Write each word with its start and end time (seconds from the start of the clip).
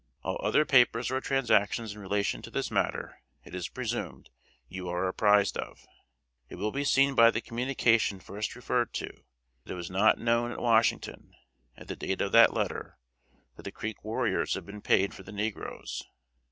All 0.23 0.39
other 0.43 0.65
papers 0.65 1.11
or 1.11 1.21
transactions 1.21 1.93
in 1.93 2.01
relation 2.01 2.41
to 2.41 2.49
this 2.49 2.71
matter, 2.71 3.21
it 3.45 3.53
is 3.53 3.69
presumed, 3.69 4.31
you 4.67 4.89
are 4.89 5.07
apprized 5.07 5.57
of. 5.59 5.85
It 6.49 6.55
will 6.55 6.71
be 6.71 6.83
seen 6.83 7.13
by 7.13 7.29
the 7.29 7.39
communication 7.39 8.19
first 8.19 8.55
referred 8.55 8.95
to, 8.95 9.09
that 9.65 9.73
it 9.73 9.75
was 9.75 9.91
not 9.91 10.17
known 10.17 10.51
at 10.51 10.59
Washington, 10.59 11.35
at 11.77 11.87
the 11.87 11.95
date 11.95 12.19
of 12.19 12.31
that 12.31 12.51
letter, 12.51 12.97
that 13.57 13.61
the 13.61 13.71
Creek 13.71 14.03
warriors 14.03 14.55
had 14.55 14.65
been 14.65 14.81
paid 14.81 15.13
for 15.13 15.21
the 15.21 15.31
negroes. 15.31 16.01